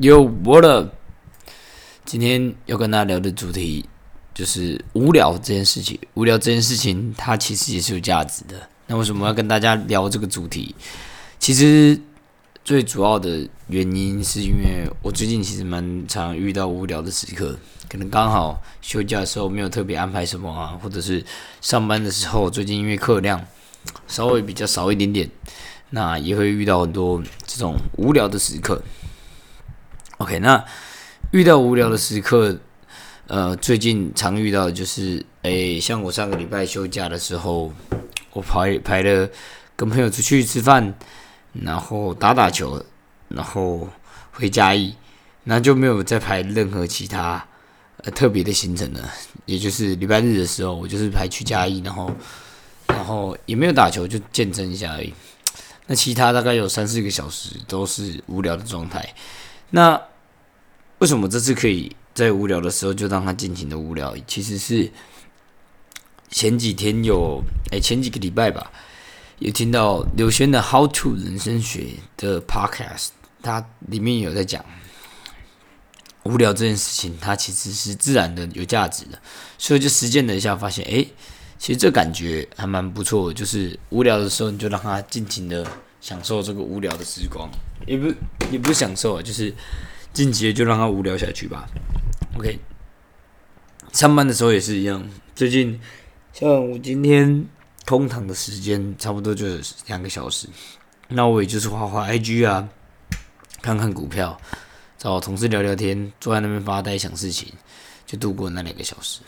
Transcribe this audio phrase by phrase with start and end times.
[0.00, 0.94] 有我的，
[2.06, 3.84] 今天要跟大家聊的主题
[4.32, 5.98] 就是无聊这件事情。
[6.14, 8.66] 无聊这件事情，它其实也是有价值的。
[8.86, 10.74] 那为什么要跟大家聊这个主题？
[11.38, 12.00] 其实
[12.64, 17.54] 最主要的原因是因为我最近其实蛮常遇到无聊的时刻，
[17.86, 21.22] 可能刚好休假的时候没有特别安排什么啊，或者是
[21.60, 23.38] 上班的时候，最近因为课量
[24.08, 25.30] 稍微比较少一点点，
[25.90, 28.82] 那也会遇到很多这种无聊的时刻。
[30.20, 30.62] OK，那
[31.30, 32.54] 遇到无聊的时刻，
[33.26, 37.72] 呃，最近常遇到的就是，诶，像我上个礼拜休假的时候，
[38.34, 39.26] 我排排了
[39.74, 40.94] 跟朋友出去吃饭，
[41.54, 42.84] 然后打打球，
[43.28, 43.88] 然后
[44.32, 44.94] 回家一，
[45.44, 47.42] 那就没有再排任何其他
[48.02, 49.00] 呃特别的行程了。
[49.46, 52.10] 也就是礼拜日的时候，我就是排去嘉义，然后
[52.88, 55.14] 然后也没有打球，就见证一下而已。
[55.86, 59.14] 那其他大概有三四个小时都是无聊的状态。
[59.72, 59.98] 那
[61.00, 64.14] 为什么这次可以在无聊的时候就让他尽情的无聊？
[64.26, 64.90] 其实是
[66.30, 68.70] 前几天有哎前几个礼拜吧，
[69.38, 71.80] 有听到刘轩的《How to 人生学》
[72.18, 73.08] 的 Podcast，
[73.42, 74.62] 它里面有在讲
[76.24, 79.18] 无聊这件事情，它其实是自然的有价值的，
[79.56, 81.06] 所以就实践了一下，发现哎，
[81.58, 85.66] 其实这感觉还蛮不错，就是无聊的时候你就让他尽情的
[86.02, 87.48] 享受这个无聊的时光，
[87.86, 88.14] 也不
[88.52, 89.54] 也不享受啊，就是。
[90.12, 91.68] 晋级就让他无聊下去吧。
[92.36, 92.58] OK，
[93.92, 95.08] 上班的时候也是一样。
[95.34, 95.80] 最近
[96.32, 97.46] 像我今天
[97.86, 99.46] 空堂的时间差不多就
[99.86, 100.48] 两个小时，
[101.08, 102.68] 那我也就是画画 IG 啊，
[103.62, 104.38] 看看股票，
[104.98, 107.52] 找同事聊聊天，坐在那边发呆想事情，
[108.04, 109.20] 就度过那两个小时。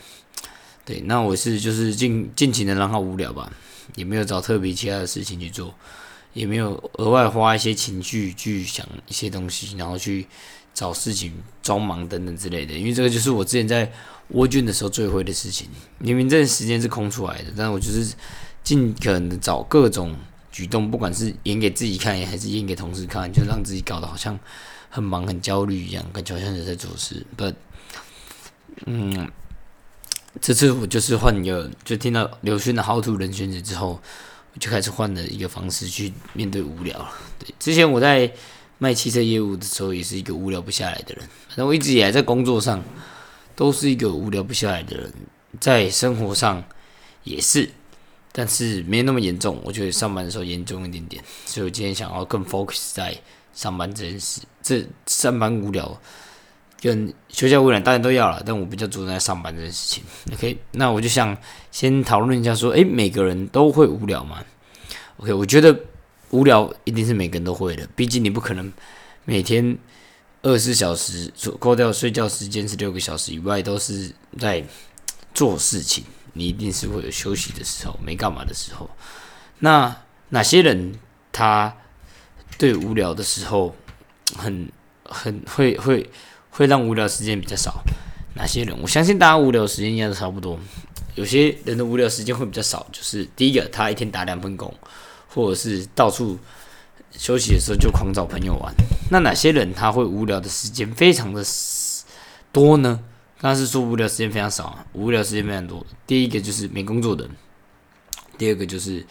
[0.85, 3.51] 对，那我是就是尽尽情的让他无聊吧，
[3.95, 5.73] 也没有找特别其他的事情去做，
[6.33, 10.27] 也没有额外花一些情绪去想一些东西，然后去。
[10.73, 13.91] 找事情装忙等等之类的，因为这个就是我之前在
[14.29, 15.67] 蜗卷的时候最会的事情。
[15.99, 18.13] 明明这时间是空出来的，但我就是
[18.63, 20.15] 尽可能的找各种
[20.51, 24.39] 举动，不管是演给自己看，还是演给同事看，就让自己搞得好像
[24.89, 27.23] 很忙、很焦虑一样，感觉好像是在做事。
[27.37, 27.53] But，
[28.87, 29.29] 嗯，
[30.41, 34.01] 这次我就是换一个，就听到刘勋的《How to 人选择》之后，
[34.53, 37.11] 我就开始换了一个方式去面对无聊了。
[37.37, 38.33] 对，之前我在。
[38.83, 41.25] 卖汽车业务的时候，也是一个无聊不下来的人。
[41.47, 42.83] 反正我一直以来在工作上
[43.55, 45.13] 都是一个无聊不下来的人，
[45.57, 46.61] 在生活上
[47.23, 47.69] 也是，
[48.33, 49.57] 但是没那么严重。
[49.63, 53.17] 我觉得上班的时候严重一点点，所以我今天想要更 focus 在
[53.53, 54.41] 上班这件事。
[54.61, 55.97] 这上班无聊
[56.81, 60.03] 跟休假无聊大家都要了，但我比较注重在上班这件事情。
[60.33, 61.37] OK，那我就想
[61.71, 64.43] 先讨论一下，说，诶，每个人都会无聊吗
[65.19, 65.73] ？OK，我觉得。
[66.33, 68.73] 无聊一定是每个人都会的，毕竟你不可能
[69.23, 69.77] 每天
[70.41, 74.63] 二十四小时，扣掉睡觉时间是六个小时以外，都是在
[75.31, 76.03] 做事情。
[76.33, 78.89] 你一定是会有休息的时候，没干嘛的时候。
[79.59, 79.95] 那
[80.29, 80.95] 哪些人
[81.31, 81.71] 他
[82.57, 83.75] 对无聊的时候
[84.35, 84.67] 很
[85.05, 86.09] 很会会
[86.49, 87.83] 会让无聊时间比较少？
[88.35, 88.75] 哪些人？
[88.81, 90.59] 我相信大家无聊时间应该都差不多。
[91.13, 94.73] 有些人的无聊时间会比较少，就是第一个，他一天打两份工。
[95.33, 96.37] 或者是到处
[97.11, 98.73] 休息的时候就狂找朋友玩，
[99.09, 101.43] 那哪些人他会无聊的时间非常的
[102.51, 102.99] 多呢？
[103.39, 105.85] 刚刚是说无聊时间非常少啊，无聊时间非常多。
[106.07, 107.35] 第一个就是没工作的人，
[108.37, 109.05] 第二个就是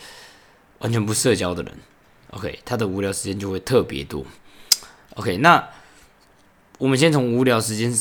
[0.79, 1.75] 完全不社交的人。
[2.31, 4.25] OK，他的无聊时间就会特别多。
[5.17, 5.69] OK，那
[6.79, 7.95] 我们先从无聊时间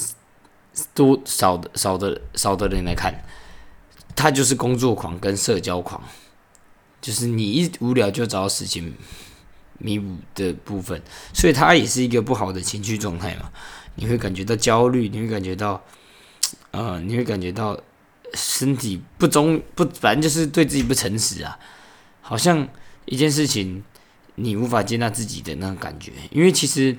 [0.94, 3.14] 多少的少的少的人来看，
[4.16, 6.02] 他就是工作狂跟社交狂。
[7.02, 8.94] 就是你一无聊就找事情
[9.80, 11.02] 弥补的部分，
[11.34, 13.50] 所以它也是一个不好的情绪状态嘛。
[13.96, 15.84] 你会感觉到焦虑，你会感觉到，
[16.70, 17.78] 呃，你会感觉到
[18.36, 21.58] 身体不忠不，反正就是对自己不诚实啊。
[22.22, 22.68] 好像
[23.06, 23.84] 一件事情
[24.36, 26.96] 你无法接纳自己的那种感觉，因为其实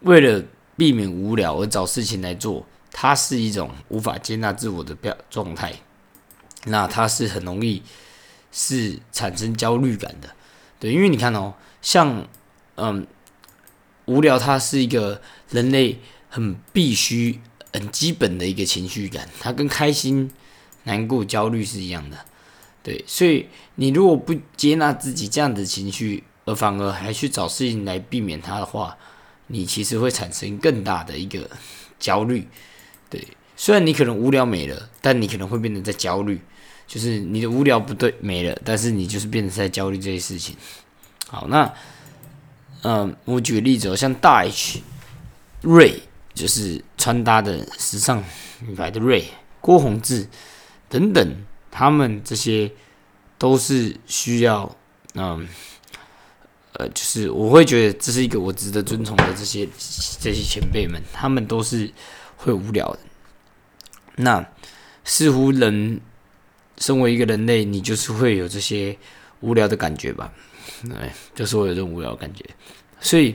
[0.00, 0.44] 为了
[0.76, 5.72] 避免无聊而找事情来做，它是一种无法接纳自我的表状态。
[6.64, 7.82] 那它是很容易。
[8.50, 10.30] 是产生焦虑感的，
[10.80, 12.26] 对，因为你看哦，像
[12.76, 13.06] 嗯，
[14.06, 15.98] 无聊，它是一个人类
[16.28, 17.40] 很必须、
[17.72, 20.30] 很基本的一个情绪感，它跟开心、
[20.84, 22.16] 难过、焦虑是一样的，
[22.82, 28.96] 对，所以你如果不接纳自己这样的情绪，而反而还去找事情来避免它的话，
[29.48, 31.50] 你其实会产生更大的一个
[31.98, 32.48] 焦虑，
[33.10, 33.22] 对，
[33.56, 36.40] 虽然你可能无聊没了，但你可能会变得在焦虑。
[36.88, 40.56] 就是你的无聊不对没了，但是你就是变成在焦虑这些事情。
[41.28, 41.70] 好，那
[42.82, 44.80] 嗯，我举个例子哦，像大 H，
[45.60, 46.00] 瑞，
[46.32, 48.24] 就是穿搭的时尚
[48.60, 49.24] 品牌的瑞，
[49.60, 50.26] 郭宏志
[50.88, 52.72] 等等，他们这些
[53.36, 54.74] 都是需要，
[55.14, 55.46] 嗯，
[56.72, 59.68] 呃，就是我会觉得这是一个我值得尊崇的这些
[60.20, 61.92] 这些前辈们，他们都是
[62.36, 63.00] 会无聊的。
[64.16, 64.44] 那
[65.04, 66.00] 似乎人
[66.78, 68.96] 身为一个人类，你就是会有这些
[69.40, 70.32] 无聊的感觉吧？
[70.82, 72.44] 对，就是会有这种无聊感觉，
[73.00, 73.34] 所以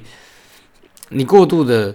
[1.09, 1.93] 你过度的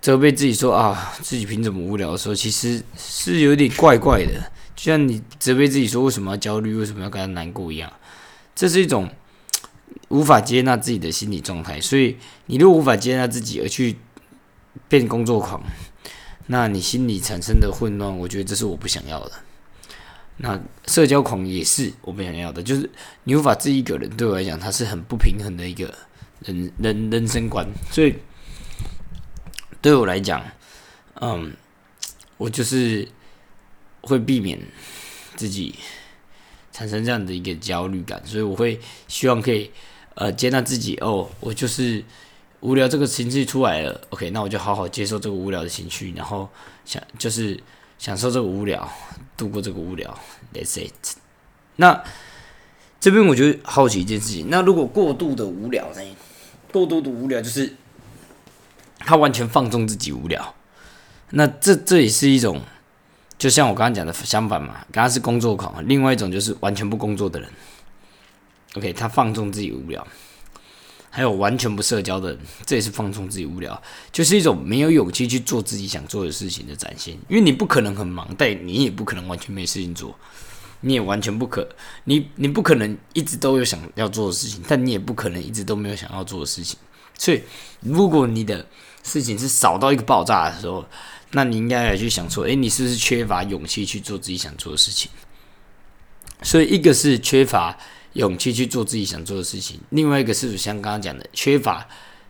[0.00, 7.92] 责备自己说啊，自己凭什么无聊的时候，其实是有点怪怪的，就像你责备自己说为什么要焦虑，为什么要感到难过一样，
[8.54, 9.08] 这是一种
[10.08, 11.80] 无法接纳自己的心理状态。
[11.80, 12.16] 所以
[12.46, 13.96] 你如果无法接纳自己而去
[14.88, 15.62] 变工作狂，
[16.46, 19.32] 那你心里产生的混乱，我觉得这是我不想要的。
[20.42, 22.88] 那社交狂也是我不想要的，就是
[23.24, 25.92] 你无法自己一个人，对我来讲，它是很不平衡的一个
[26.40, 27.66] 人人人生观。
[27.90, 28.14] 所以
[29.82, 30.42] 对我来讲，
[31.20, 31.52] 嗯，
[32.38, 33.06] 我就是
[34.00, 34.58] 会避免
[35.36, 35.74] 自己
[36.72, 39.70] 产生这样的一个焦虑感，所以我会希望可以
[40.14, 40.96] 呃接纳自己。
[41.02, 42.02] 哦，我就是
[42.60, 46.48] 无聊这个情绪出来了，OK，那我就好好接受这个无聊的情绪，然后
[46.86, 47.62] 想就是
[48.00, 48.90] 享受这个无聊。
[49.36, 50.18] 度过这个无聊
[50.52, 51.16] ，That's it。
[51.76, 52.04] 那
[53.00, 56.02] 这边我就好奇一件事情，那如果过度的无聊呢？
[56.70, 57.74] 过度的无聊就是
[58.98, 60.54] 他完全放纵自己无聊，
[61.30, 62.60] 那这这也是一种，
[63.38, 64.84] 就像我刚刚讲的相反嘛。
[64.92, 67.48] 刚刚是工作狂，另外一种就是完全不工作的人。
[68.74, 70.06] OK，他放纵自己无聊。
[71.12, 77.14] 还有完全不社交的人，这也是放纵自己无聊，就是一种没有勇气去做自己想做的事情的展现。
[77.28, 80.16] 因为你不可能很忙，但你也不可能完全没事情做，
[80.82, 81.68] 你也完全不可，
[82.04, 86.78] 你你不可能一直都有想要做的事情，但你也不可能一直都没有想要做的事情。
[87.18, 87.42] 所以，
[87.80, 88.64] 如果你的
[89.02, 90.86] 事情是少到一个爆炸的时候，
[91.32, 95.10] 那你应该来去想说，诶，你是不是缺乏勇气去做自己想做的事情？
[96.42, 97.76] 所以，一个是缺乏。
[98.14, 101.86] 勇气去做自己想做的事情，另外一个是像刚刚讲的，缺乏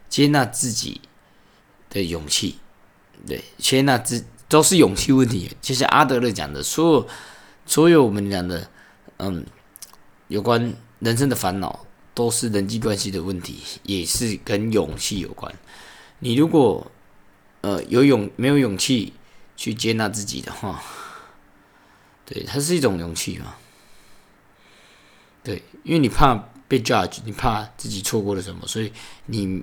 [0.09, 1.01] 接纳自己
[1.89, 2.59] 的勇气，
[3.27, 5.57] 对，接纳自都是勇气问题。
[5.63, 7.09] 就像阿德勒讲的，所有
[7.65, 8.69] 所有我们讲的，
[9.17, 9.47] 嗯，
[10.29, 15.55] 有关人生的烦恼，都是人际关系的问题，也是跟勇气有关。
[16.19, 16.91] 你如果
[17.63, 19.15] 呃有勇没有勇气
[19.57, 20.83] 去接纳自己的话，
[22.27, 23.55] 对，它是一种勇气嘛。
[25.43, 26.35] 对，因为你怕
[26.69, 28.93] 被 judge，你怕自己错过了什么，所以
[29.27, 29.63] 你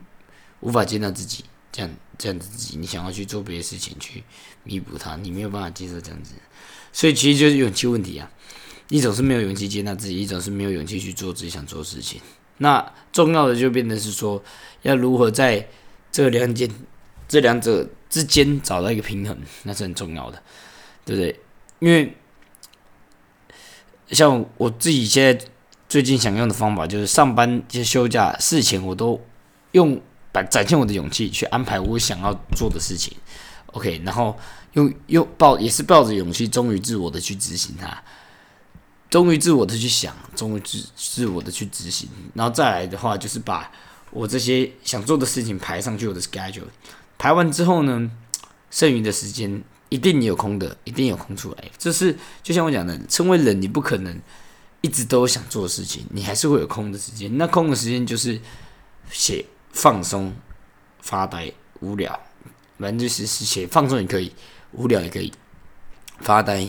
[0.60, 4.24] 无法接纳自己这样这样子自己，你想要去做别的事情去
[4.64, 6.34] 弥补它，你没有办法接受这样子，
[6.92, 8.30] 所以其实就是勇气问题啊。
[8.90, 12.20] 一种是没有勇气接纳自己，一种是没有勇气去做自己想做的事情。
[12.58, 14.44] 那重要的就变成是说，
[14.82, 15.70] 要如何在
[16.12, 16.68] 这两件
[17.28, 20.42] 这两者之间找到一个平衡，那是很重要的，
[21.06, 21.40] 对不对？
[21.80, 22.16] 因为
[24.10, 25.46] 像我自己现在。
[25.90, 29.20] 最近想用的方法就是上班、就休假、事前，我都
[29.72, 30.02] 用
[30.34, 33.16] 把展现我的勇气去安排我想要做的事情。
[33.68, 34.38] OK，然后
[34.74, 38.04] 用用抱也是抱着勇气，忠于自我的去执行它，
[39.10, 42.10] 忠于自我的去想，忠于自自我的去执行。
[42.34, 43.72] 然后再来的话，就是把
[44.12, 46.64] 我这些想做的事情排上去我的 schedule。
[47.18, 48.12] 排完之后呢，
[48.70, 51.64] 剩余的时间一定有空的，一定有空出来。
[51.78, 54.22] 这是就像我讲的，称为人，你不可能。
[54.82, 57.36] 一直都想做的事情，你还是会有空的时间。
[57.38, 58.40] 那空的时间就是
[59.10, 60.34] 写放松、
[61.00, 62.18] 发呆、无聊，
[62.78, 64.32] 反正就是写放松也可以，
[64.72, 65.34] 无聊也可以，
[66.20, 66.68] 发呆、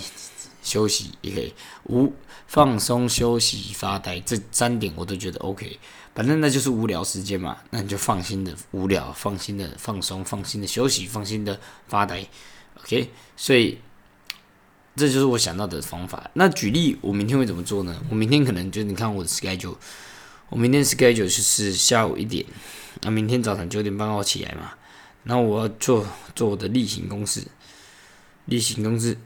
[0.63, 1.55] 休息也可以。
[1.85, 2.13] 无
[2.47, 5.79] 放松、休息、发呆这三点我都觉得 OK。
[6.15, 12.27] 反正那就是无聊时间嘛，那你就放心的无聊，放心的放松，放心的休息，放心的发呆。
[12.83, 13.79] OK，所以。
[14.99, 16.29] 这就是我想到的方法。
[16.35, 18.03] 那举例，我明天会怎么做呢？
[18.11, 19.77] 我明天可能就你看我的 schedule，
[20.49, 22.45] 我明天 schedule 就是下午一点，
[23.03, 24.73] 那明天早上九点半要起来嘛。
[25.23, 27.45] 然后我要做做我的例行公事，
[28.47, 29.17] 例行公事。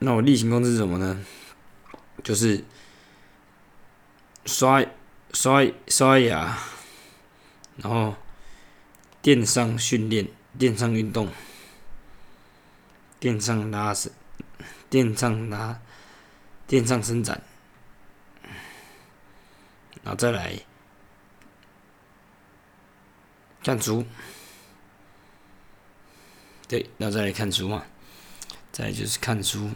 [0.00, 1.24] 那我例行公事是什么呢？
[2.22, 2.62] 就是
[4.44, 4.84] 刷
[5.32, 6.58] 刷刷牙，
[7.76, 8.14] 然后
[9.22, 10.28] 电商训练。
[10.58, 11.28] 电上运动，
[13.20, 14.10] 电上拉伸，
[14.88, 15.80] 电上拉，
[16.66, 17.42] 电上伸展，
[20.02, 20.58] 然后再来
[23.62, 24.04] 看书，
[26.68, 27.84] 对，然后再来看书嘛，
[28.72, 29.70] 再就是看书，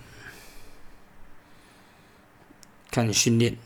[2.91, 3.57] 看训练，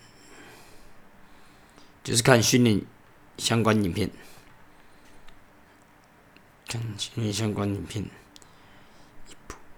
[2.03, 2.81] 就是看训练
[3.39, 4.11] 相关影片，
[6.75, 8.05] 看训练相关影片，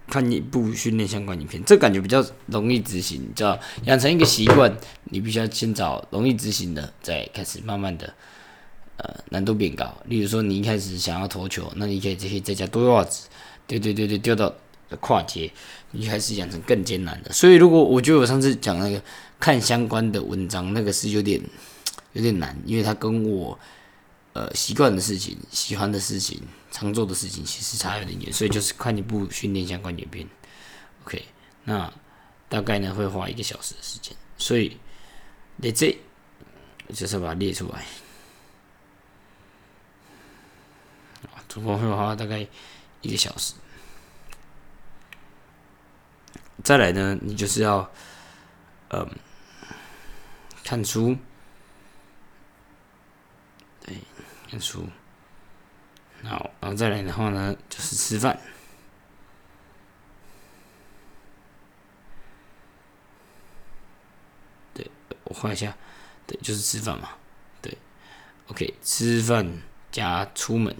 [0.09, 4.75] 看一部训练相关影片，这感觉比较容易执行，你知道，养成一个习惯，
[5.05, 8.11] 你必须要先找容易执行的，再开始慢慢的，
[8.97, 9.95] 呃，难度变高。
[10.05, 13.27] 例如说，你一开始想要投球，那你可以这些再加多袜子，
[13.67, 14.51] 对对对对，丢到
[14.99, 15.51] 跨界，
[15.91, 17.31] 你开始养成更艰难的。
[17.31, 18.99] 所以，如果我觉得我上次讲那个
[19.39, 21.39] 看相关的文章，那个是有点
[22.13, 23.59] 有点难，因为它跟我
[24.37, 26.41] 呃习惯的事情、喜欢的事情。
[26.69, 30.27] 常做的事情其实差有点远，所以就是看一部训练相关影片。
[31.03, 31.25] OK，
[31.63, 31.91] 那
[32.49, 34.77] 大概呢会花一个小时的时间，所以
[35.55, 35.97] 列这
[36.93, 37.79] 就是把它列出来。
[41.31, 42.45] 啊，总共会花大概
[43.01, 43.53] 一个小时。
[46.63, 47.89] 再来呢，你就是要
[48.89, 49.09] 嗯
[50.63, 51.17] 看书，
[53.83, 53.95] 对，
[54.49, 54.87] 看书。
[56.23, 58.39] 好，然后再来的话呢，就是吃饭。
[64.73, 64.89] 对，
[65.25, 65.75] 我画一下，
[66.25, 67.09] 对，就是吃饭嘛。
[67.61, 67.77] 对
[68.47, 69.47] ，OK，吃饭
[69.91, 70.75] 加出门。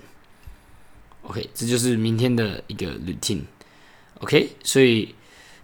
[1.22, 3.44] OK，这就是明天的一个 routine。
[4.22, 5.14] OK，所以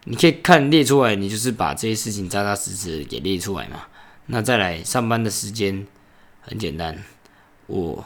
[0.04, 3.88] 你可以看列出来，你就是把这些事情扎扎实实给列出来嘛。
[4.28, 5.88] 那再来上班的时间
[6.42, 7.04] 很简单，
[7.68, 8.06] 我。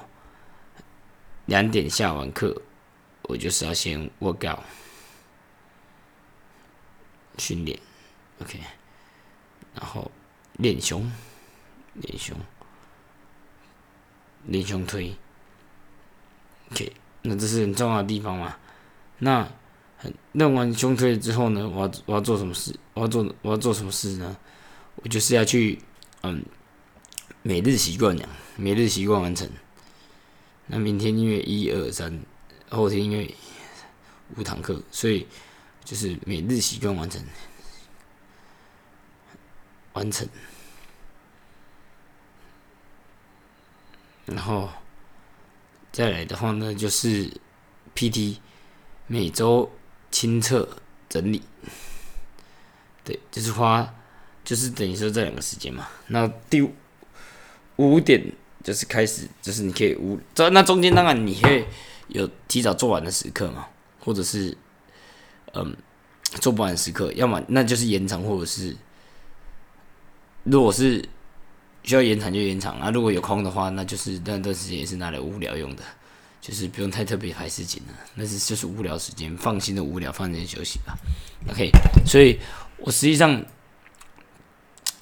[1.48, 2.62] 两点下完课，
[3.22, 4.60] 我就是要先 work out
[7.38, 7.80] 训练
[8.42, 8.60] ，OK，
[9.74, 10.12] 然后
[10.58, 11.10] 练胸，
[11.94, 12.36] 练胸，
[14.48, 15.16] 练胸推
[16.72, 18.58] ，OK，那这是很重要的地方嘛？
[19.20, 19.48] 那
[20.34, 22.78] 练完胸推之后呢，我要我要做什么事？
[22.94, 24.36] 我要做我要做什么事呢？
[24.96, 25.82] 我就是要去
[26.24, 26.44] 嗯，
[27.42, 29.48] 每日习惯养，每日习惯完成。
[30.66, 32.20] 那明天因为一二三，
[32.70, 33.34] 后天因为
[34.36, 35.28] 五堂课，所以
[35.86, 37.24] 就是每日习惯完成，
[39.94, 40.28] 完成，
[44.26, 44.68] 然后
[45.92, 47.32] 再来的话呢，就是
[47.96, 48.40] PT
[49.06, 49.72] 每周
[50.10, 50.68] 清测
[51.08, 51.44] 整理，
[53.06, 53.94] 对，就是花，
[54.44, 55.88] 就是等于说这两个时间嘛。
[56.08, 56.68] 那第
[57.78, 58.34] 五点。
[58.68, 61.64] 就是开始，就是你可以无这那中间当然你可以
[62.10, 63.66] 有提早做完的时刻嘛，
[63.98, 64.58] 或者是
[65.54, 65.74] 嗯
[66.42, 68.76] 做不完的时刻，要么那就是延长，或者是
[70.44, 71.02] 如果是
[71.84, 72.92] 需要延长就延长啊。
[72.92, 75.84] 如果有空的话，那就是那段时间也是拿来无聊用的，
[76.42, 80.94] 就是不用太特别排事情了，那是就是无聊时间，放心的无聊，放心休息吧。
[81.50, 81.72] OK，
[82.06, 82.38] 所以
[82.80, 83.42] 我实际上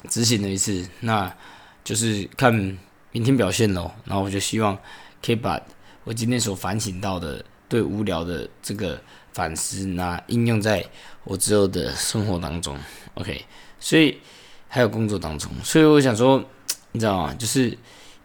[0.07, 1.35] 执行了一次，那
[1.83, 2.77] 就是看。
[3.15, 4.77] 明天表现喽，然后我就希望
[5.25, 5.57] 可以把
[6.03, 10.85] 我今天所反省到的对无聊的这个反思，那应用在
[11.23, 12.77] 我之后的生活当中。
[13.13, 13.45] OK，
[13.79, 14.19] 所以
[14.67, 16.43] 还有工作当中，所以我想说，
[16.91, 17.33] 你知道吗？
[17.35, 17.77] 就是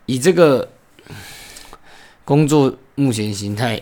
[0.07, 0.69] 以这个
[2.25, 3.81] 工作目前形态，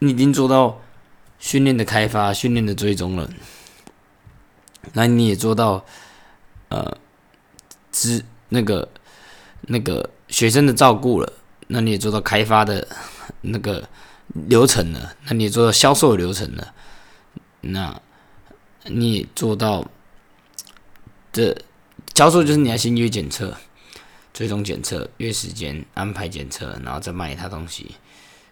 [0.00, 0.78] 你已经做到
[1.38, 3.30] 训练的开发、训练的追踪了，
[4.92, 5.86] 那你也做到
[6.68, 6.98] 呃，
[7.90, 8.86] 之那个。
[9.66, 11.32] 那个学生的照顾了，
[11.66, 12.86] 那你也做到开发的
[13.40, 13.88] 那个
[14.28, 16.72] 流程了，那你也做到销售流程了，
[17.62, 18.00] 那
[18.84, 19.84] 你也做到
[21.32, 21.56] 这
[22.14, 23.56] 销售就是你要先约检测、
[24.32, 27.96] 追踪检测、约时间安排检测，然后再卖他东西，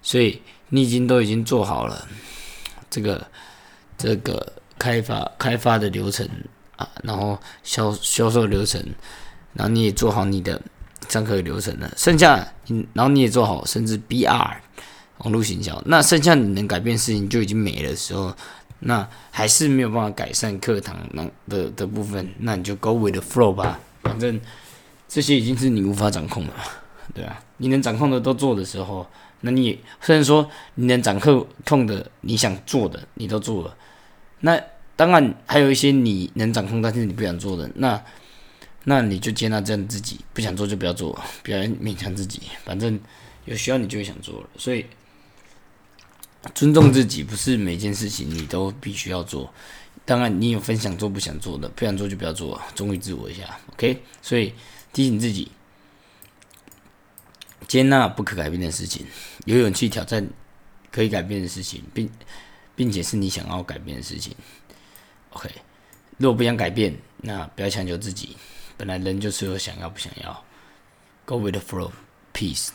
[0.03, 2.09] 所以你已经都已经做好了
[2.91, 3.25] 这个
[3.97, 6.29] 这个开发开发的流程
[6.77, 8.85] 啊，然后销销售流程，
[9.53, 10.61] 然后你也做好你的。
[11.09, 14.51] 上课的流程了，剩下你，然后你也做好，甚至 BR
[15.19, 18.35] 网络行销，那剩下你能改变事情就已经没了的时候，
[18.81, 24.41] 那还是没有办法改善课堂那的的部分，那你就 Go with the flow 吧，反正
[25.09, 26.53] 这些已经是你无法掌控的，
[27.15, 29.07] 对啊，你能掌控的都做的时候，
[29.43, 33.75] 那你虽然说你能掌控控的你想做的你都做了，
[34.41, 34.61] 那
[34.97, 38.01] 当然还有一些你能掌控但是你不想做的那。
[38.85, 42.43] 那你就接纳这样自己，不想做就不要做，不要勉强自己。
[42.65, 43.01] 反正
[43.47, 44.85] 有需要你就会想做了，所以
[46.55, 49.53] 尊重自己，不是每件事情你都必须要做。
[50.05, 53.59] 当然，你有分享做不想做的，不想做就不要做，忠于自我一下。
[53.73, 54.53] OK，所以
[54.93, 55.51] 提醒自己，
[57.67, 59.07] 接纳不可改变的事情，
[59.47, 60.29] 有勇气挑战
[60.93, 62.11] 可以改变的事情，并
[62.77, 64.35] 并且是你想要改变的事情。
[65.31, 65.51] OK，
[66.19, 68.37] 如果不想改变，那不要强求自己。
[68.77, 70.45] 本来人就是有想要不想要
[71.25, 71.93] ，Go with the flow,
[72.33, 72.71] peace.